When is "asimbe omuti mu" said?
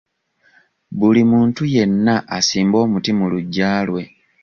2.37-3.25